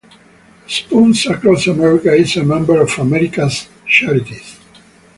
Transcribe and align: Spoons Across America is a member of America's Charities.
Spoons 0.67 1.27
Across 1.27 1.67
America 1.67 2.11
is 2.11 2.35
a 2.35 2.43
member 2.43 2.81
of 2.81 2.97
America's 2.97 3.67
Charities. 3.85 4.57